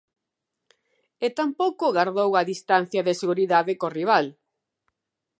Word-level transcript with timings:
E 1.25 1.27
tampouco 1.39 1.85
gardou 1.97 2.31
a 2.35 2.41
distancia 2.51 3.01
de 3.07 3.13
seguridade 3.21 3.73
co 3.79 3.93
rival. 3.99 4.25